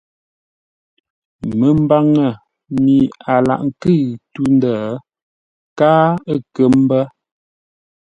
[1.59, 2.27] Məmbaŋə
[2.81, 2.95] mi
[3.33, 3.99] a laghʼ nkʉ̂ʉ
[4.33, 4.77] tû-ndə̂
[5.77, 7.01] káa ə̂ kə́ mbə̂.